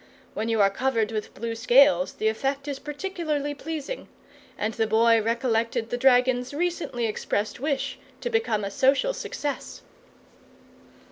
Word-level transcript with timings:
When 0.33 0.49
you 0.49 0.59
are 0.61 0.71
covered 0.71 1.11
with 1.11 1.31
blue 1.35 1.53
scales, 1.53 2.13
the 2.13 2.27
effect 2.27 2.67
is 2.67 2.79
particularly 2.79 3.53
pleasing; 3.53 4.07
and 4.57 4.73
the 4.73 4.87
Boy 4.87 5.21
recollected 5.21 5.91
the 5.91 5.95
dragon's 5.97 6.55
recently 6.55 7.05
expressed 7.05 7.59
wish 7.59 7.99
to 8.21 8.31
become 8.31 8.63
a 8.65 8.71
social 8.71 9.13
success. 9.13 9.83